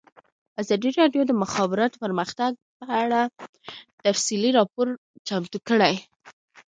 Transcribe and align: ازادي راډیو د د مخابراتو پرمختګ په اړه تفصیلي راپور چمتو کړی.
ازادي 0.61 0.89
راډیو 0.99 1.23
د 1.25 1.27
د 1.29 1.33
مخابراتو 1.43 2.01
پرمختګ 2.03 2.51
په 2.79 2.85
اړه 3.01 3.21
تفصیلي 4.03 4.49
راپور 4.57 4.87
چمتو 5.27 5.57
کړی. 5.67 5.95